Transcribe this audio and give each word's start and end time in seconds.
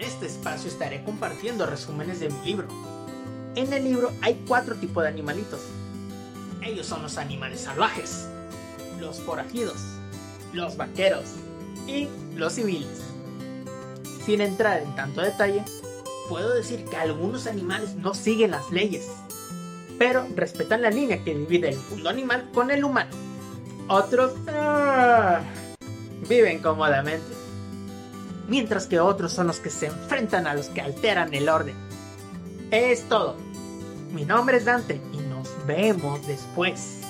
En 0.00 0.06
este 0.06 0.24
espacio 0.24 0.70
estaré 0.70 1.04
compartiendo 1.04 1.66
resúmenes 1.66 2.20
de 2.20 2.30
mi 2.30 2.46
libro. 2.46 2.66
En 3.54 3.70
el 3.70 3.84
libro 3.84 4.10
hay 4.22 4.42
cuatro 4.48 4.74
tipos 4.76 5.02
de 5.02 5.10
animalitos. 5.10 5.60
Ellos 6.62 6.86
son 6.86 7.02
los 7.02 7.18
animales 7.18 7.60
salvajes, 7.60 8.26
los 8.98 9.20
forajidos, 9.20 9.76
los 10.54 10.78
vaqueros 10.78 11.26
y 11.86 12.08
los 12.34 12.54
civiles. 12.54 13.02
Sin 14.24 14.40
entrar 14.40 14.80
en 14.80 14.96
tanto 14.96 15.20
detalle, 15.20 15.62
puedo 16.30 16.54
decir 16.54 16.82
que 16.86 16.96
algunos 16.96 17.46
animales 17.46 17.94
no 17.94 18.14
siguen 18.14 18.52
las 18.52 18.70
leyes, 18.70 19.06
pero 19.98 20.26
respetan 20.34 20.80
la 20.80 20.88
línea 20.88 21.22
que 21.22 21.34
divide 21.34 21.68
el 21.68 21.78
mundo 21.90 22.08
animal 22.08 22.48
con 22.54 22.70
el 22.70 22.84
humano. 22.84 23.10
Otros 23.86 24.32
ah, 24.48 25.42
viven 26.26 26.62
cómodamente, 26.62 27.26
mientras 28.50 28.86
que 28.86 29.00
otros 29.00 29.32
son 29.32 29.46
los 29.46 29.60
que 29.60 29.70
se 29.70 29.86
enfrentan 29.86 30.46
a 30.46 30.54
los 30.54 30.66
que 30.66 30.82
alteran 30.82 31.32
el 31.32 31.48
orden. 31.48 31.76
Es 32.70 33.08
todo. 33.08 33.36
Mi 34.12 34.24
nombre 34.24 34.56
es 34.56 34.64
Dante 34.64 35.00
y 35.12 35.18
nos 35.18 35.48
vemos 35.66 36.26
después. 36.26 37.00